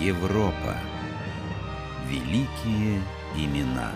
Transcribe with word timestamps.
Европа. 0.00 0.76
Великие 2.06 3.02
имена. 3.34 3.92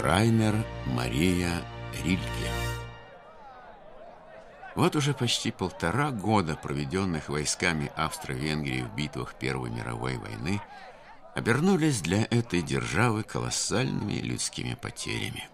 Райнер 0.00 0.56
Мария 0.86 1.62
Рильке. 2.02 2.50
Вот 4.74 4.96
уже 4.96 5.14
почти 5.14 5.52
полтора 5.52 6.10
года, 6.10 6.56
проведенных 6.56 7.28
войсками 7.28 7.92
Австро-Венгрии 7.94 8.82
в 8.82 8.92
битвах 8.96 9.34
Первой 9.34 9.70
мировой 9.70 10.16
войны, 10.16 10.60
обернулись 11.36 12.00
для 12.00 12.24
этой 12.24 12.62
державы 12.62 13.22
колоссальными 13.22 14.14
людскими 14.14 14.74
потерями. 14.74 15.48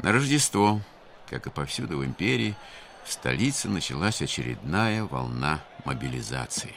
На 0.00 0.10
Рождество, 0.10 0.80
как 1.30 1.46
и 1.46 1.50
повсюду 1.50 1.98
в 1.98 2.04
империи, 2.04 2.56
в 3.04 3.12
столице 3.12 3.68
началась 3.68 4.22
очередная 4.22 5.04
волна 5.04 5.60
мобилизации. 5.84 6.74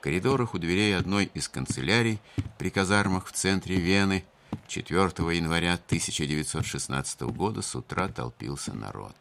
Коридорах 0.00 0.54
у 0.54 0.58
дверей 0.58 0.96
одной 0.96 1.30
из 1.34 1.48
канцелярий 1.48 2.20
при 2.58 2.70
казармах 2.70 3.26
в 3.26 3.32
центре 3.32 3.76
Вены 3.76 4.24
4 4.66 4.96
января 5.36 5.74
1916 5.74 7.20
года 7.22 7.60
с 7.60 7.74
утра 7.74 8.08
толпился 8.08 8.72
народ. 8.72 9.14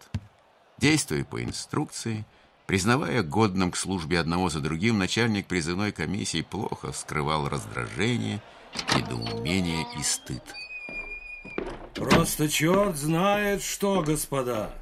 Действуя 0.77 1.25
по 1.25 1.43
инструкции, 1.43 2.25
признавая 2.65 3.23
годным 3.23 3.71
к 3.71 3.77
службе 3.77 4.19
одного 4.19 4.49
за 4.49 4.61
другим, 4.61 4.97
начальник 4.97 5.47
призывной 5.47 5.91
комиссии 5.91 6.41
плохо 6.41 6.93
скрывал 6.93 7.49
раздражение, 7.49 8.41
недоумение 8.95 9.85
и 9.99 10.03
стыд. 10.03 10.43
Просто 11.93 12.47
черт 12.47 12.95
знает 12.95 13.61
что, 13.61 14.01
господа. 14.01 14.73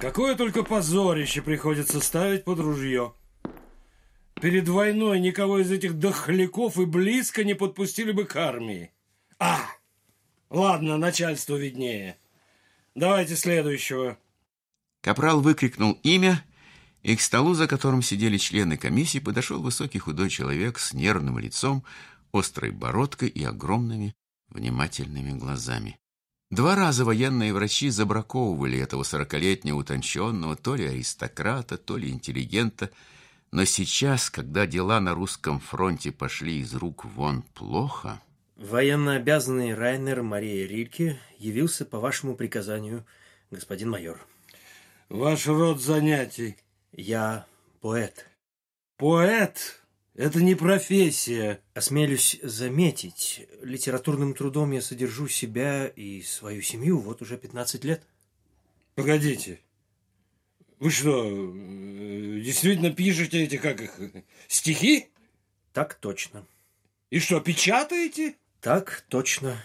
Какое 0.00 0.34
только 0.34 0.64
позорище 0.64 1.42
приходится 1.42 2.00
ставить 2.00 2.42
под 2.42 2.58
ружье. 2.58 3.12
Перед 4.40 4.68
войной 4.68 5.20
никого 5.20 5.58
из 5.58 5.70
этих 5.70 5.98
дохляков 5.98 6.78
и 6.78 6.86
близко 6.86 7.44
не 7.44 7.54
подпустили 7.54 8.12
бы 8.12 8.24
к 8.24 8.36
армии. 8.36 8.90
А, 9.38 9.60
ладно, 10.48 10.96
начальству 10.96 11.56
виднее. 11.56 12.16
Давайте 12.94 13.36
следующего. 13.36 14.18
Капрал 15.02 15.40
выкрикнул 15.40 15.98
имя, 16.02 16.42
и 17.02 17.16
к 17.16 17.20
столу, 17.20 17.54
за 17.54 17.66
которым 17.66 18.02
сидели 18.02 18.36
члены 18.36 18.76
комиссии, 18.76 19.18
подошел 19.18 19.62
высокий 19.62 19.98
худой 19.98 20.28
человек 20.30 20.78
с 20.78 20.92
нервным 20.92 21.38
лицом, 21.38 21.84
острой 22.32 22.70
бородкой 22.70 23.28
и 23.28 23.44
огромными 23.44 24.14
внимательными 24.48 25.32
глазами. 25.38 25.98
Два 26.50 26.74
раза 26.74 27.04
военные 27.04 27.54
врачи 27.54 27.90
забраковывали 27.90 28.78
этого 28.78 29.04
сорокалетнего 29.04 29.76
утонченного 29.76 30.56
то 30.56 30.74
ли 30.74 30.84
аристократа, 30.84 31.78
то 31.78 31.96
ли 31.96 32.10
интеллигента, 32.10 32.90
но 33.52 33.64
сейчас, 33.64 34.30
когда 34.30 34.66
дела 34.66 35.00
на 35.00 35.14
русском 35.14 35.60
фронте 35.60 36.12
пошли 36.12 36.60
из 36.60 36.74
рук 36.74 37.04
вон 37.04 37.42
плохо... 37.42 38.20
Военно 38.56 39.14
обязанный 39.14 39.74
Райнер 39.74 40.22
Мария 40.22 40.66
Рильке 40.66 41.18
явился 41.38 41.86
по 41.86 41.98
вашему 41.98 42.36
приказанию, 42.36 43.06
господин 43.50 43.88
майор. 43.88 44.20
Ваш 45.08 45.46
род 45.46 45.80
занятий. 45.80 46.56
Я 46.92 47.46
поэт. 47.80 48.26
Поэт? 48.98 49.82
Это 50.14 50.42
не 50.42 50.54
профессия. 50.54 51.62
Осмелюсь 51.72 52.38
заметить, 52.42 53.48
литературным 53.62 54.34
трудом 54.34 54.72
я 54.72 54.82
содержу 54.82 55.26
себя 55.26 55.86
и 55.86 56.20
свою 56.20 56.60
семью 56.60 56.98
вот 56.98 57.22
уже 57.22 57.38
15 57.38 57.82
лет. 57.84 58.02
Погодите. 58.94 59.60
Вы 60.80 60.90
что, 60.90 61.26
э, 61.26 62.40
действительно 62.40 62.90
пишете 62.90 63.44
эти, 63.44 63.58
как 63.58 63.82
их, 63.82 64.00
стихи? 64.48 65.08
Так 65.74 65.94
точно. 65.94 66.46
И 67.10 67.18
что, 67.20 67.38
печатаете? 67.40 68.36
Так 68.62 69.04
точно. 69.10 69.62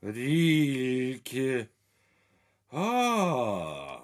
Рильке. 0.00 1.68
А. 2.70 4.02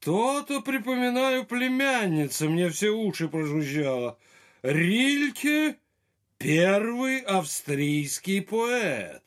То-то, 0.00 0.60
припоминаю, 0.60 1.44
племянница 1.44 2.48
мне 2.48 2.68
все 2.70 2.90
уши 2.90 3.28
прожужжала. 3.28 4.18
Рильке– 4.62 5.76
первый 6.38 7.20
австрийский 7.20 8.42
поэт. 8.42 9.22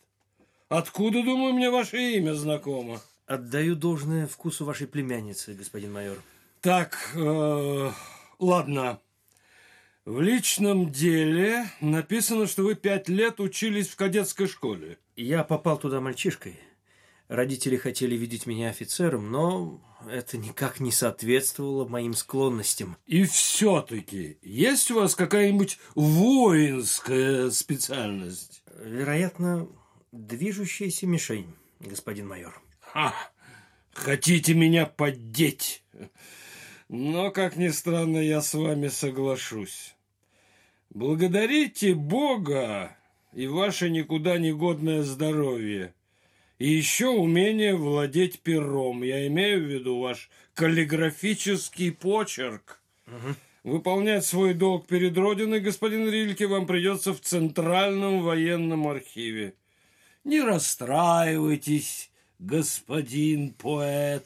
Откуда, 0.68 1.24
думаю, 1.24 1.54
мне 1.54 1.70
ваше 1.70 2.16
имя 2.18 2.34
знакомо? 2.34 3.02
Отдаю 3.34 3.74
должное 3.76 4.28
вкусу 4.28 4.64
вашей 4.64 4.86
племянницы, 4.86 5.56
господин 5.56 5.92
майор. 5.92 6.22
Так, 6.62 7.00
э, 7.16 7.92
ладно. 8.38 9.00
В 10.06 10.22
личном 10.22 10.92
деле 10.92 11.66
написано, 11.82 12.46
что 12.46 12.62
вы 12.62 12.76
пять 12.76 13.10
лет 13.10 13.40
учились 13.40 13.88
в 13.88 13.96
кадетской 13.96 14.48
школе. 14.48 15.00
Я 15.16 15.44
попал 15.44 15.80
туда 15.80 16.00
мальчишкой. 16.00 16.60
Родители 17.28 17.76
хотели 17.76 18.16
видеть 18.16 18.46
меня 18.46 18.70
офицером, 18.70 19.32
но 19.32 19.82
это 20.08 20.38
никак 20.38 20.80
не 20.80 20.92
соответствовало 20.92 21.88
моим 21.88 22.14
склонностям. 22.14 22.98
И 23.08 23.24
все-таки 23.24 24.38
есть 24.44 24.92
у 24.92 24.96
вас 24.98 25.16
какая-нибудь 25.16 25.80
воинская 25.96 27.50
специальность? 27.50 28.62
Вероятно, 28.80 29.68
движущаяся 30.12 31.08
мишень, 31.08 31.56
господин 31.80 32.28
майор. 32.28 32.62
Ха! 32.94 33.12
Хотите 33.92 34.54
меня 34.54 34.86
поддеть? 34.86 35.84
Но, 36.90 37.32
как 37.32 37.56
ни 37.56 37.70
странно, 37.70 38.20
я 38.20 38.40
с 38.40 38.54
вами 38.54 38.88
соглашусь. 38.90 39.96
Благодарите 40.92 41.96
Бога 41.96 42.96
и 43.34 43.48
ваше 43.48 43.90
никуда 43.90 44.38
не 44.38 44.54
годное 44.54 45.02
здоровье. 45.02 45.96
И 46.60 46.70
еще 46.70 47.08
умение 47.08 47.76
владеть 47.76 48.42
пером. 48.42 49.02
Я 49.02 49.26
имею 49.26 49.64
в 49.64 49.68
виду 49.68 50.00
ваш 50.00 50.30
каллиграфический 50.54 51.92
почерк. 51.92 52.80
Угу. 53.08 53.74
Выполнять 53.74 54.24
свой 54.24 54.54
долг 54.54 54.86
перед 54.86 55.18
Родиной, 55.18 55.62
господин 55.62 56.08
Рильке, 56.08 56.46
вам 56.46 56.68
придется 56.68 57.12
в 57.12 57.22
Центральном 57.22 58.22
военном 58.22 58.88
архиве. 58.88 59.56
Не 60.24 60.42
расстраивайтесь, 60.42 62.12
господин 62.46 63.54
поэт. 63.54 64.26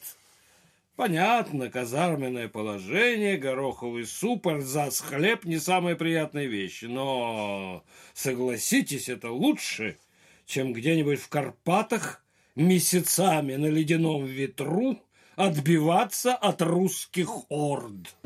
Понятно, 0.96 1.70
казарменное 1.70 2.48
положение, 2.48 3.36
гороховый 3.36 4.04
суп, 4.04 4.48
арзац, 4.48 5.00
хлеб– 5.00 5.42
не 5.44 5.58
самые 5.58 5.96
приятные 5.96 6.48
вещи. 6.48 6.86
Но, 6.86 7.84
согласитесь, 8.14 9.08
это 9.08 9.30
лучше– 9.30 9.96
чем 10.48 10.72
где-нибудь 10.72 11.20
в 11.20 11.28
Карпатах 11.28 12.24
месяцами 12.56 13.54
на 13.54 13.66
ледяном 13.66 14.24
ветру 14.24 14.98
отбиваться 15.36 16.34
от 16.34 16.62
русских 16.62 17.28
орд. 17.50 18.16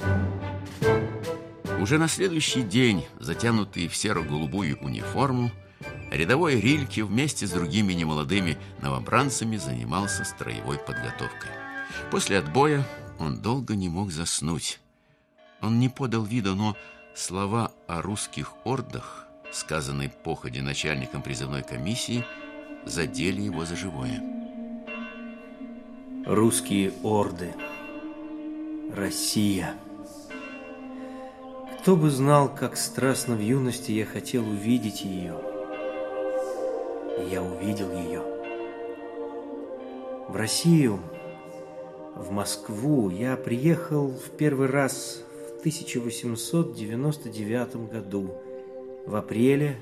Уже 1.81 1.99
на 1.99 2.07
следующий 2.07 2.63
день, 2.63 3.05
затянутый 3.19 3.89
в 3.89 3.97
серо-голубую 3.97 4.79
униформу, 4.79 5.51
рядовой 6.11 6.61
Рильке 6.61 7.05
вместе 7.05 7.47
с 7.47 7.51
другими 7.51 7.93
немолодыми 7.93 8.59
новобранцами 8.81 9.57
занимался 9.57 10.25
строевой 10.25 10.79
подготовкой. 10.79 11.51
После 12.11 12.39
отбоя 12.39 12.87
он 13.19 13.41
долго 13.41 13.75
не 13.75 13.89
мог 13.89 14.11
заснуть. 14.11 14.81
Он 15.61 15.79
не 15.79 15.89
подал 15.89 16.25
вида, 16.25 16.55
но 16.55 16.77
слова 17.15 17.73
о 17.87 18.03
русских 18.03 18.53
ордах 18.65 19.23
сказанной 19.55 20.09
походе 20.09 20.63
начальником 20.63 21.23
призывной 21.23 21.63
комиссии, 21.63 22.25
задели 22.85 23.43
его 23.43 23.65
за 23.65 23.77
живое. 23.77 24.23
Русские 26.27 26.93
орды. 27.03 27.55
Россия. 28.95 29.75
Кто 31.81 31.97
бы 31.97 32.11
знал, 32.11 32.49
как 32.49 32.77
страстно 32.77 33.35
в 33.35 33.41
юности 33.41 33.93
я 33.93 34.07
хотел 34.07 34.47
увидеть 34.49 35.03
ее. 35.03 35.52
Я 37.19 37.43
увидел 37.43 37.93
ее. 37.93 38.23
В 40.29 40.37
Россию, 40.37 41.01
в 42.17 42.31
Москву 42.31 43.11
я 43.11 43.37
приехал 43.37 44.07
в 44.09 44.31
первый 44.31 44.69
раз 44.69 45.23
в 45.57 45.59
1899 45.61 47.91
году 47.91 48.31
в 49.07 49.17
апреле 49.17 49.77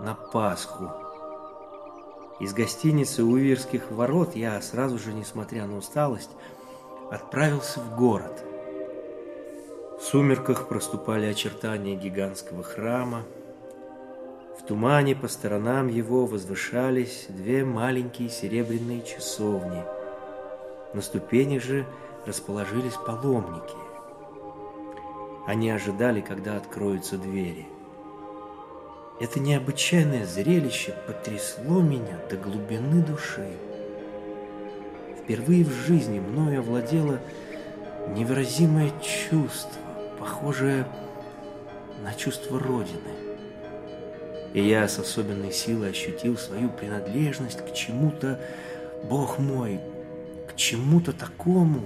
на 0.00 0.14
Пасху. 0.14 0.90
Из 2.40 2.52
гостиницы 2.52 3.22
у 3.24 3.36
ворот 3.90 4.36
я 4.36 4.60
сразу 4.62 4.96
же, 4.98 5.12
несмотря 5.12 5.66
на 5.66 5.76
усталость, 5.76 6.30
отправился 7.10 7.80
в 7.80 7.96
город. 7.96 8.44
В 9.98 10.04
сумерках 10.04 10.68
проступали 10.68 11.26
очертания 11.26 11.96
гигантского 11.96 12.62
храма. 12.62 13.24
В 14.58 14.64
тумане 14.64 15.14
по 15.14 15.28
сторонам 15.28 15.86
его 15.86 16.26
возвышались 16.26 17.26
две 17.28 17.64
маленькие 17.64 18.28
серебряные 18.28 19.02
часовни. 19.02 19.82
На 20.92 21.00
ступенях 21.00 21.62
же 21.62 21.86
расположились 22.26 22.94
паломники. 23.06 23.76
Они 25.46 25.70
ожидали, 25.70 26.20
когда 26.20 26.56
откроются 26.56 27.16
двери. 27.16 27.68
Это 29.20 29.40
необычайное 29.40 30.26
зрелище 30.26 30.94
потрясло 31.06 31.80
меня 31.80 32.18
до 32.28 32.36
глубины 32.36 33.02
души. 33.02 33.56
Впервые 35.22 35.64
в 35.64 35.70
жизни 35.70 36.18
мною 36.18 36.60
овладело 36.60 37.20
невыразимое 38.08 38.90
чувство, 39.00 39.80
похожее 40.18 40.86
на 42.02 42.12
чувство 42.14 42.58
Родины. 42.58 43.27
И 44.54 44.66
я 44.66 44.88
с 44.88 44.98
особенной 44.98 45.52
силой 45.52 45.90
ощутил 45.90 46.36
свою 46.36 46.70
принадлежность 46.70 47.60
к 47.60 47.74
чему-то, 47.74 48.40
Бог 49.08 49.38
мой, 49.38 49.80
к 50.48 50.56
чему-то 50.56 51.12
такому, 51.12 51.82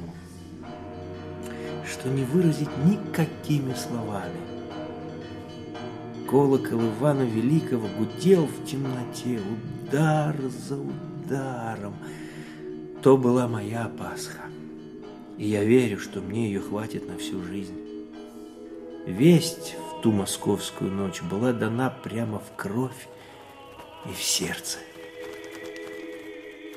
что 1.91 2.09
не 2.09 2.25
выразить 2.25 2.71
никакими 2.85 3.75
словами. 3.75 4.41
Колокол 6.29 6.81
Ивана 6.81 7.23
Великого 7.25 7.89
гудел 7.99 8.47
в 8.47 8.65
темноте, 8.65 9.39
удар 9.39 10.35
за 10.67 10.79
ударом. 10.79 11.95
То 13.03 13.19
была 13.19 13.49
моя 13.49 13.91
Пасха, 13.99 14.43
и 15.37 15.49
я 15.49 15.65
верю, 15.65 15.99
что 15.99 16.21
мне 16.21 16.47
ее 16.47 16.61
хватит 16.61 17.07
на 17.09 17.19
всю 17.19 17.43
жизнь. 17.43 17.77
Весть 19.07 19.75
в 19.77 19.92
ту 20.03 20.11
московскую 20.11 20.91
ночь 20.91 21.23
была 21.23 21.53
дана 21.53 21.89
прямо 21.89 22.41
в 22.41 22.57
кровь 22.57 23.09
и 24.05 24.13
в 24.13 24.21
сердце. 24.21 24.79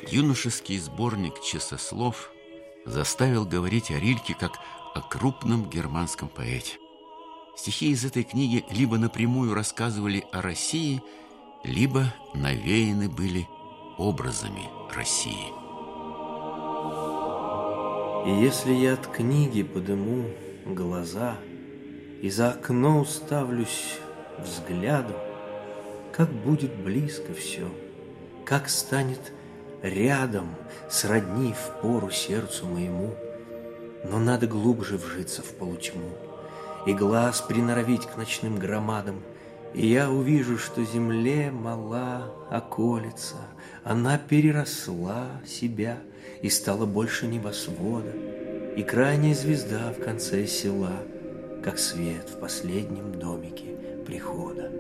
Юношеский 0.08 0.78
сборник 0.78 1.42
часослов 1.42 2.32
заставил 2.86 3.46
говорить 3.46 3.90
о 3.90 4.00
Рильке 4.00 4.36
как 4.40 4.60
о 4.94 5.02
крупном 5.02 5.68
германском 5.68 6.30
поэте. 6.30 6.78
Стихи 7.58 7.90
из 7.90 8.06
этой 8.06 8.24
книги 8.24 8.64
либо 8.70 8.98
напрямую 8.98 9.56
рассказывали 9.56 10.24
о 10.32 10.42
России, 10.44 11.02
либо 11.64 12.14
навеяны 12.36 13.10
были 13.10 13.48
образами 13.98 14.70
России. 14.94 15.52
И 18.28 18.44
если 18.44 18.74
я 18.74 18.94
от 18.94 19.08
книги 19.08 19.64
подыму 19.64 20.26
глаза 20.66 21.38
И 22.22 22.30
за 22.30 22.52
окно 22.52 23.00
уставлюсь 23.00 24.00
взглядом, 24.38 25.18
Как 26.12 26.30
будет 26.30 26.74
близко 26.76 27.34
все, 27.34 27.70
как 28.46 28.70
станет 28.70 29.32
рядом, 29.82 30.56
Сродни 30.90 31.54
в 31.54 31.82
пору 31.82 32.10
сердцу 32.12 32.66
моему— 32.66 33.14
но 34.10 34.20
надо 34.20 34.48
глубже 34.48 34.98
вжиться 34.98 35.42
в 35.42 35.54
полутьму 35.56 36.10
И 36.86 36.94
глаз 36.94 37.42
приноровить 37.42 38.06
к 38.06 38.18
ночным 38.18 38.58
громадам, 38.58 39.24
И 39.74 39.88
я 39.88 40.10
увижу, 40.12 40.58
что 40.58 40.84
земле 40.84 41.52
мала 41.52 42.32
околица, 42.52 43.38
Она 43.84 44.18
переросла 44.18 45.42
себя 45.46 46.00
и 46.42 46.50
стала 46.50 46.86
больше 46.86 47.28
небосвода, 47.28 48.12
И 48.76 48.84
крайняя 48.84 49.34
звезда 49.34 49.94
в 49.98 50.04
конце 50.04 50.46
села, 50.46 51.00
Как 51.66 51.80
свет 51.80 52.30
в 52.30 52.40
последнем 52.40 53.12
домике 53.20 53.76
прихода. 54.06 54.72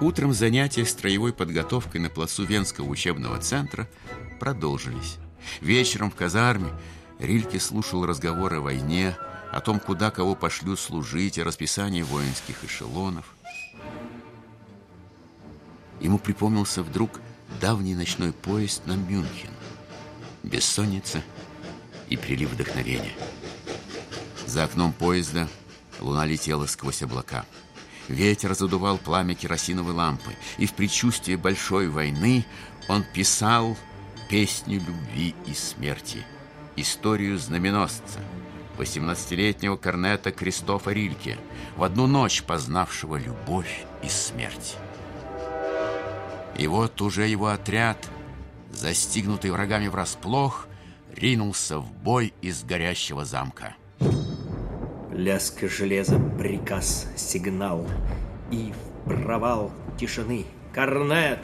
Утром 0.00 0.32
занятия 0.32 0.86
строевой 0.86 1.34
подготовкой 1.34 2.00
на 2.00 2.08
плацу 2.08 2.46
Венского 2.46 2.88
учебного 2.88 3.40
центра 3.40 3.86
продолжились. 4.40 5.18
Вечером 5.60 6.10
в 6.10 6.14
казарме 6.14 6.70
Рильке 7.18 7.60
слушал 7.60 8.06
разговоры 8.06 8.56
о 8.56 8.62
войне, 8.62 9.18
о 9.52 9.60
том, 9.60 9.78
куда 9.78 10.10
кого 10.10 10.34
пошлют 10.34 10.80
служить, 10.80 11.38
о 11.38 11.44
расписании 11.44 12.02
воинских 12.02 12.64
эшелонов. 12.64 13.34
Ему 16.00 16.18
припомнился 16.18 16.82
вдруг 16.82 17.20
давний 17.60 17.94
ночной 17.94 18.32
поезд 18.32 18.86
на 18.86 18.94
Мюнхен. 18.94 19.50
Бессонница 20.42 21.22
и 22.08 22.16
прилив 22.16 22.50
вдохновения. 22.50 23.12
За 24.46 24.64
окном 24.64 24.92
поезда 24.92 25.46
луна 26.00 26.24
летела 26.24 26.66
сквозь 26.66 27.02
облака. 27.02 27.44
Ветер 28.08 28.54
задувал 28.54 28.96
пламя 28.96 29.34
керосиновой 29.34 29.92
лампы, 29.92 30.34
и 30.56 30.66
в 30.66 30.72
предчувствии 30.72 31.36
большой 31.36 31.88
войны 31.88 32.44
он 32.88 33.04
писал 33.14 33.76
песню 34.30 34.80
любви 34.80 35.34
и 35.46 35.52
смерти, 35.52 36.24
историю 36.74 37.38
знаменосца, 37.38 38.18
18-летнего 38.82 39.76
корнета 39.76 40.32
Кристофа 40.32 40.90
Рильке, 40.92 41.38
в 41.76 41.84
одну 41.84 42.06
ночь 42.06 42.42
познавшего 42.42 43.16
любовь 43.16 43.84
и 44.02 44.08
смерть. 44.08 44.76
И 46.58 46.66
вот 46.66 47.00
уже 47.00 47.26
его 47.26 47.48
отряд, 47.48 48.08
застигнутый 48.72 49.50
врагами 49.50 49.88
врасплох, 49.88 50.66
ринулся 51.14 51.78
в 51.78 51.92
бой 51.92 52.34
из 52.42 52.64
горящего 52.64 53.24
замка. 53.24 53.74
Лязг 55.12 55.68
железа, 55.68 56.18
приказ, 56.38 57.06
сигнал 57.16 57.86
И 58.50 58.72
в 59.04 59.22
провал 59.22 59.70
тишины 59.98 60.46
Корнет! 60.72 61.38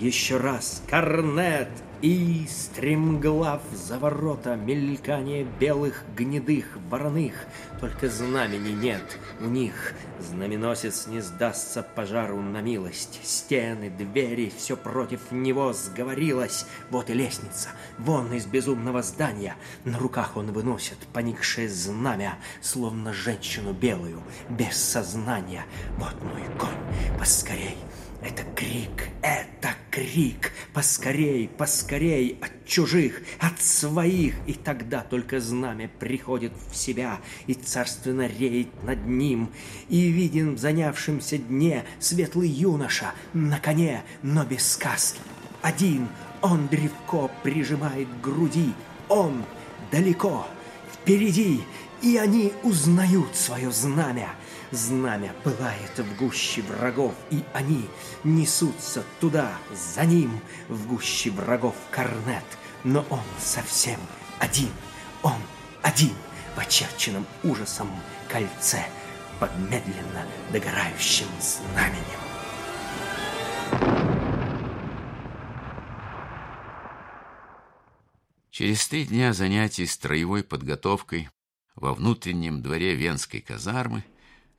Еще 0.00 0.38
раз, 0.38 0.82
корнет! 0.90 1.68
И 2.02 2.46
стремглав 2.50 3.62
за 3.72 3.98
ворота 3.98 4.54
мелькание 4.54 5.44
белых 5.58 6.04
гнедых 6.14 6.66
вороных, 6.90 7.46
Только 7.80 8.10
знамени 8.10 8.72
нет 8.72 9.18
у 9.40 9.44
них. 9.44 9.94
Знаменосец 10.20 11.06
не 11.06 11.20
сдастся 11.20 11.82
пожару 11.82 12.40
на 12.40 12.60
милость. 12.60 13.20
Стены, 13.22 13.90
двери, 13.90 14.52
все 14.54 14.76
против 14.76 15.30
него 15.30 15.72
сговорилось. 15.72 16.66
Вот 16.90 17.08
и 17.08 17.14
лестница, 17.14 17.70
вон 17.98 18.32
из 18.32 18.44
безумного 18.44 19.02
здания. 19.02 19.56
На 19.84 19.98
руках 19.98 20.36
он 20.36 20.52
выносит 20.52 20.98
поникшее 21.14 21.68
знамя, 21.68 22.38
Словно 22.60 23.12
женщину 23.12 23.72
белую, 23.72 24.22
без 24.50 24.76
сознания. 24.76 25.64
Вот 25.98 26.14
мой 26.22 26.42
конь, 26.58 27.18
поскорей, 27.18 27.78
это 28.22 28.42
крик, 28.54 29.08
это 29.22 29.74
крик, 29.90 30.52
поскорей, 30.72 31.48
поскорей, 31.48 32.38
от 32.40 32.66
чужих, 32.66 33.22
от 33.38 33.60
своих. 33.60 34.34
И 34.46 34.54
тогда 34.54 35.00
только 35.02 35.40
знамя 35.40 35.88
приходит 35.98 36.52
в 36.70 36.76
себя 36.76 37.20
и 37.46 37.54
царственно 37.54 38.26
реет 38.26 38.82
над 38.82 39.06
ним. 39.06 39.50
И 39.88 40.08
виден 40.08 40.54
в 40.54 40.58
занявшемся 40.58 41.38
дне 41.38 41.84
светлый 41.98 42.48
юноша 42.48 43.12
на 43.32 43.58
коне, 43.58 44.02
но 44.22 44.44
без 44.44 44.72
сказки. 44.72 45.20
Один 45.62 46.08
он 46.42 46.68
древко 46.68 47.30
прижимает 47.42 48.08
к 48.08 48.20
груди, 48.24 48.72
он 49.08 49.44
далеко, 49.90 50.46
впереди, 50.92 51.62
и 52.02 52.18
они 52.18 52.52
узнают 52.62 53.34
свое 53.34 53.70
знамя— 53.72 54.30
Знамя 54.72 55.32
пылает 55.44 55.96
в 55.96 56.16
гуще 56.16 56.62
врагов, 56.62 57.14
и 57.30 57.44
они 57.54 57.88
несутся 58.24 59.04
туда, 59.20 59.52
за 59.72 60.04
ним, 60.04 60.40
в 60.68 60.88
гуще 60.88 61.30
врагов 61.30 61.76
корнет. 61.90 62.44
Но 62.82 63.04
он 63.10 63.22
совсем 63.38 64.00
один, 64.38 64.70
он 65.22 65.40
один 65.82 66.14
в 66.56 66.58
очерченном 66.58 67.26
ужасом 67.44 67.88
кольце 68.28 68.84
под 69.38 69.56
медленно 69.58 70.26
догорающим 70.52 71.26
знаменем. 71.40 72.26
Через 78.50 78.88
три 78.88 79.04
дня 79.04 79.32
занятий 79.34 79.86
строевой 79.86 80.42
подготовкой 80.42 81.28
во 81.74 81.92
внутреннем 81.92 82.62
дворе 82.62 82.94
Венской 82.94 83.42
казармы 83.42 84.02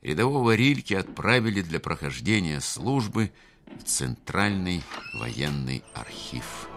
рядового 0.02 0.54
Рильки 0.54 0.94
отправили 0.94 1.62
для 1.62 1.80
прохождения 1.80 2.60
службы 2.60 3.32
в 3.66 3.84
Центральный 3.84 4.82
военный 5.14 5.82
архив. 5.94 6.68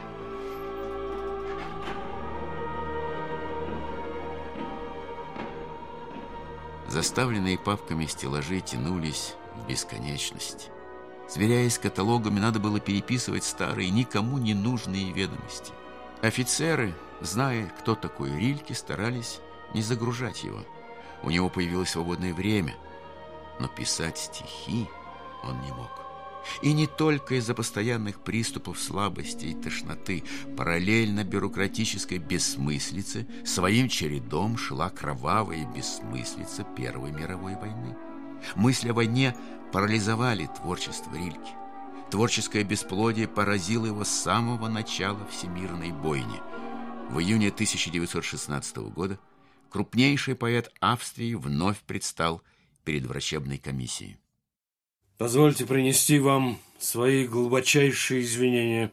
Заставленные 6.87 7.57
папками 7.57 8.05
стеллажи 8.05 8.59
тянулись 8.59 9.35
в 9.55 9.67
бесконечность. 9.67 10.69
Сверяясь 11.29 11.75
с 11.75 11.79
каталогами, 11.79 12.39
надо 12.39 12.59
было 12.59 12.81
переписывать 12.81 13.45
старые, 13.45 13.89
никому 13.89 14.37
не 14.37 14.53
нужные 14.53 15.13
ведомости. 15.13 15.71
Офицеры, 16.21 16.93
зная, 17.21 17.71
кто 17.79 17.95
такой 17.95 18.37
Рильке, 18.37 18.73
старались 18.73 19.39
не 19.73 19.81
загружать 19.81 20.43
его. 20.43 20.59
У 21.23 21.29
него 21.29 21.49
появилось 21.49 21.91
свободное 21.91 22.33
время– 22.33 22.75
но 23.61 23.67
писать 23.67 24.17
стихи 24.17 24.87
он 25.43 25.61
не 25.61 25.71
мог. 25.71 25.91
И 26.63 26.73
не 26.73 26.87
только 26.87 27.35
из-за 27.35 27.53
постоянных 27.53 28.19
приступов 28.19 28.79
слабости 28.79 29.45
и 29.45 29.53
тошноты. 29.53 30.23
Параллельно 30.57 31.23
бюрократической 31.23 32.17
бессмыслице 32.17 33.27
своим 33.45 33.87
чередом 33.87 34.57
шла 34.57 34.89
кровавая 34.89 35.71
бессмыслица 35.71 36.63
Первой 36.75 37.11
мировой 37.11 37.55
войны. 37.55 37.95
Мысли 38.55 38.89
о 38.89 38.93
войне 38.95 39.35
парализовали 39.71 40.49
творчество 40.57 41.13
Рильки. 41.13 41.53
Творческое 42.09 42.63
бесплодие 42.63 43.27
поразило 43.27 43.85
его 43.85 44.03
с 44.03 44.09
самого 44.09 44.67
начала 44.67 45.25
всемирной 45.27 45.91
бойни. 45.91 46.41
В 47.11 47.19
июне 47.19 47.49
1916 47.49 48.77
года 48.77 49.19
крупнейший 49.69 50.35
поэт 50.35 50.71
Австрии 50.79 51.35
вновь 51.35 51.79
предстал 51.81 52.41
перед 52.83 53.05
врачебной 53.05 53.57
комиссией. 53.57 54.17
Позвольте 55.17 55.65
принести 55.65 56.19
вам 56.19 56.59
свои 56.79 57.27
глубочайшие 57.27 58.21
извинения. 58.21 58.91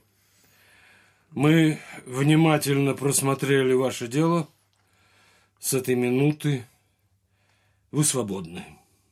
Мы 1.31 1.79
внимательно 2.05 2.95
просмотрели 2.95 3.73
ваше 3.73 4.09
дело. 4.09 4.49
С 5.59 5.75
этой 5.75 5.95
минуты 5.95 6.67
вы 7.91 8.05
свободны. 8.05 8.65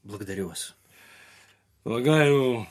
Благодарю 0.02 0.48
вас. 0.48 0.74
Полагаю, 1.82 2.66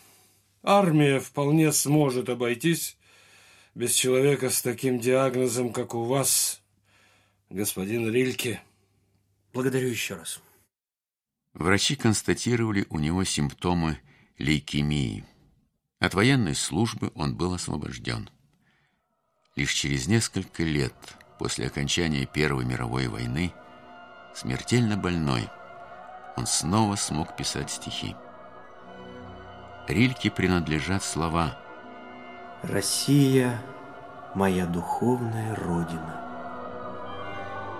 армия 0.61 1.19
вполне 1.19 1.71
сможет 1.71 2.29
обойтись 2.29 2.97
без 3.73 3.93
человека 3.93 4.49
с 4.49 4.61
таким 4.61 4.99
диагнозом, 4.99 5.73
как 5.73 5.95
у 5.95 6.03
вас, 6.03 6.61
господин 7.49 8.11
Рильке. 8.11 8.61
Благодарю 9.53 9.89
еще 9.89 10.15
раз. 10.15 10.41
Врачи 11.55 11.95
констатировали 11.95 12.85
у 12.89 12.99
него 12.99 13.23
симптомы 13.23 13.97
лейкемии. 14.37 15.23
От 15.99 16.13
военной 16.13 16.53
службы 16.53 17.13
он 17.15 17.37
был 17.37 17.53
освобожден. 17.53 18.29
Лишь 19.55 19.71
через 19.71 20.07
несколько 20.07 20.63
лет 20.63 20.93
после 21.39 21.67
окончания 21.67 22.25
Первой 22.25 22.65
мировой 22.65 23.07
войны, 23.07 23.53
смертельно 24.35 24.97
больной, 24.97 25.47
он 26.35 26.45
снова 26.45 26.95
смог 26.95 27.37
писать 27.37 27.71
стихи. 27.71 28.17
Рильке 29.87 30.29
принадлежат 30.29 31.03
слова 31.03 31.57
«Россия– 32.63 33.61
моя 34.35 34.65
духовная 34.65 35.55
родина». 35.55 36.21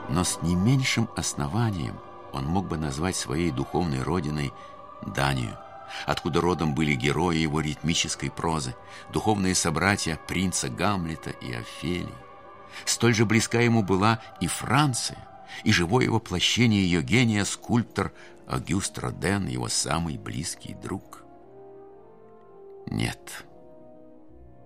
Но 0.10 0.24
с 0.24 0.42
не 0.42 0.56
меньшим 0.56 1.10
основанием 1.18 2.00
он 2.36 2.46
мог 2.46 2.68
бы 2.68 2.78
назвать 2.78 3.16
своей 3.16 3.52
духовной 3.52 4.04
родиной 4.04 4.54
Данию 5.06 5.58
откуда 6.06 6.42
родом 6.42 6.74
были 6.74 6.94
герои 6.94 7.38
его 7.38 7.62
ритмической 7.62 8.32
прозы, 8.32 8.76
духовные 9.12 9.56
собратья 9.56 10.20
принца 10.28 10.70
Гамлета 10.70 11.32
и 11.32 11.54
Офелии. 11.54 12.10
Столь 12.86 13.14
же 13.14 13.26
близка 13.26 13.62
ему 13.62 13.84
была 13.84 14.20
и 14.42 14.48
Франция, 14.48 15.18
и 15.64 15.72
живое 15.72 16.10
воплощение 16.10 16.84
ее 16.84 17.02
гения 17.02 17.46
скульптор 17.46 18.12
Агюст 18.48 18.98
Роден, 19.00 19.48
его 19.48 19.70
самый 19.70 20.18
близкий 20.18 20.74
друг. 20.74 21.24
Нет, 22.88 23.46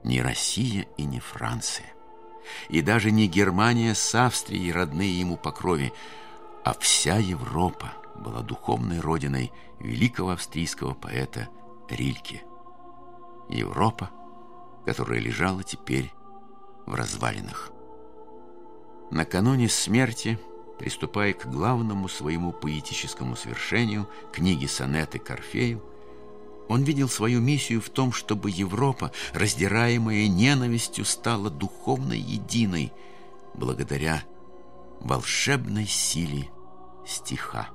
не 0.04 0.22
Россия 0.22 0.88
и 0.98 1.04
не 1.04 1.20
Франция, 1.20 1.94
и 2.70 2.82
даже 2.82 3.12
не 3.12 3.28
Германия 3.28 3.94
с 3.94 4.16
Австрией, 4.16 4.72
родные 4.72 5.20
ему 5.20 5.38
по 5.38 5.52
крови, 5.52 5.94
а 6.70 6.76
вся 6.80 7.18
Европа 7.18 7.94
была 8.14 8.42
духовной 8.42 9.00
родиной 9.00 9.52
великого 9.80 10.30
австрийского 10.30 10.94
поэта 10.94 11.50
Рильке. 11.90 12.44
Европа, 13.50 14.12
которая 14.86 15.20
лежала 15.20 15.64
теперь 15.64 16.14
в 16.86 16.94
развалинах. 16.94 17.72
Накануне 19.10 19.68
смерти, 19.68 20.38
приступая 20.78 21.34
к 21.34 21.48
главному 21.48 22.08
своему 22.08 22.52
поэтическому 22.52 23.36
свершению, 23.36 24.08
книге 24.32 24.68
сонеты 24.68 25.18
Корфею, 25.18 25.84
он 26.68 26.84
видел 26.84 27.10
свою 27.10 27.42
миссию 27.42 27.82
в 27.82 27.90
том, 27.90 28.12
чтобы 28.12 28.52
Европа, 28.52 29.12
раздираемая 29.34 30.28
ненавистью, 30.28 31.04
стала 31.04 31.50
духовно 31.50 32.14
единой 32.14 32.94
благодаря 33.56 34.22
волшебной 35.00 35.88
силе 35.88 36.52
стиха. 37.10 37.70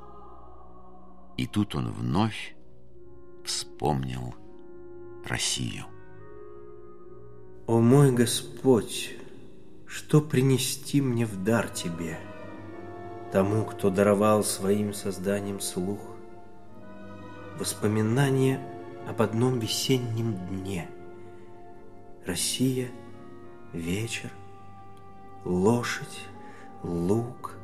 И 1.37 1.47
тут 1.47 1.75
он 1.75 1.91
вновь 1.93 2.55
вспомнил 3.45 4.35
Россию. 5.27 5.87
О 7.67 7.81
мой 7.81 8.13
Господь, 8.13 9.11
что 9.87 10.21
принести 10.21 11.01
мне 11.01 11.27
в 11.27 11.43
дар 11.43 11.69
Тебе, 11.69 12.19
тому, 13.33 13.65
кто 13.65 13.91
даровал 13.91 14.45
своим 14.45 14.95
созданием 14.95 15.61
слух, 15.61 16.01
воспоминания 17.59 18.61
об 19.09 19.21
одном 19.23 19.59
весеннем 19.59 20.35
дне. 20.49 20.89
Россия, 22.27 22.89
вечер, 23.73 24.31
лошадь, 25.45 26.21
лук, 26.83 27.57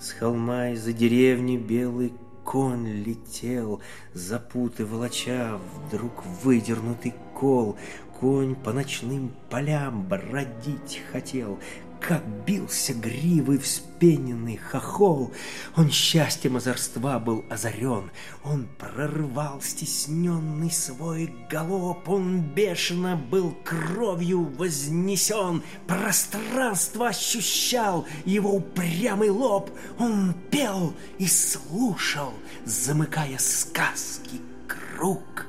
с 0.00 0.12
холма 0.12 0.70
из-за 0.70 0.92
деревни 0.92 1.56
белый 1.56 2.14
конь 2.44 2.88
летел, 2.88 3.80
запуты 4.14 4.86
волоча, 4.86 5.58
вдруг 5.86 6.24
выдернутый 6.42 7.14
кол. 7.34 7.76
Конь 8.18 8.54
по 8.54 8.72
ночным 8.72 9.32
полям 9.48 10.06
бродить 10.06 11.02
хотел, 11.10 11.58
как 12.00 12.24
бился 12.46 12.94
гривой 12.94 13.58
вспененный 13.58 14.56
хохол. 14.56 15.32
Он 15.76 15.90
счастьем 15.90 16.56
озорства 16.56 17.18
был 17.18 17.44
озарен, 17.50 18.10
он 18.42 18.68
прорывал 18.78 19.60
стесненный 19.60 20.70
свой 20.70 21.32
галоп, 21.50 22.08
он 22.08 22.40
бешено 22.40 23.16
был 23.16 23.54
кровью 23.64 24.44
вознесен, 24.44 25.62
пространство 25.86 27.08
ощущал 27.08 28.06
его 28.24 28.54
упрямый 28.54 29.30
лоб, 29.30 29.70
он 29.98 30.34
пел 30.50 30.94
и 31.18 31.26
слушал, 31.26 32.32
замыкая 32.64 33.38
сказки 33.38 34.40
круг. 34.66 35.46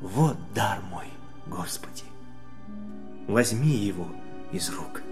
Вот 0.00 0.36
дар 0.52 0.80
мой, 0.90 1.06
Господи, 1.46 2.02
возьми 3.28 3.76
его— 3.76 4.08
из 4.54 4.70
рук. 4.70 5.03